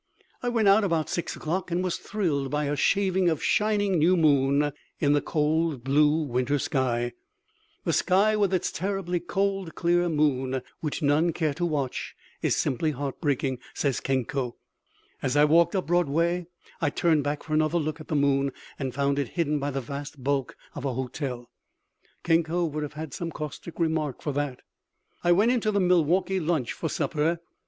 I 0.41 0.49
went 0.49 0.67
out 0.67 0.83
about 0.83 1.11
six 1.11 1.35
o'clock, 1.35 1.69
and 1.69 1.83
was 1.83 1.97
thrilled 1.97 2.49
by 2.49 2.65
a 2.65 2.75
shaving 2.75 3.29
of 3.29 3.43
shining 3.43 3.99
new 3.99 4.17
moon 4.17 4.71
in 4.99 5.13
the 5.13 5.21
cold 5.21 5.83
blue 5.83 6.23
winter 6.23 6.57
sky 6.57 7.13
"the 7.83 7.93
sky 7.93 8.35
with 8.35 8.51
its 8.51 8.71
terribly 8.71 9.19
cold 9.19 9.75
clear 9.75 10.09
moon, 10.09 10.63
which 10.79 11.03
none 11.03 11.33
care 11.33 11.53
to 11.53 11.67
watch, 11.67 12.15
is 12.41 12.55
simply 12.55 12.89
heart 12.89 13.21
breaking," 13.21 13.59
says 13.75 13.99
Kenko. 14.01 14.55
As 15.21 15.37
I 15.37 15.45
walked 15.45 15.75
up 15.75 15.85
Broadway 15.85 16.47
I 16.81 16.89
turned 16.89 17.23
back 17.23 17.43
for 17.43 17.53
another 17.53 17.77
look 17.77 18.01
at 18.01 18.07
the 18.07 18.15
moon, 18.15 18.51
and 18.79 18.95
found 18.95 19.19
it 19.19 19.27
hidden 19.37 19.59
by 19.59 19.69
the 19.69 19.81
vast 19.81 20.23
bulk 20.23 20.57
of 20.73 20.83
a 20.83 20.93
hotel. 20.95 21.51
Kenko 22.23 22.65
would 22.65 22.81
have 22.81 22.93
had 22.93 23.13
some 23.13 23.29
caustic 23.29 23.79
remark 23.79 24.23
for 24.23 24.31
that. 24.33 24.61
I 25.23 25.31
went 25.31 25.51
into 25.51 25.69
the 25.69 25.79
Milwaukee 25.79 26.39
Lunch 26.39 26.73
for 26.73 26.89
supper. 26.89 27.39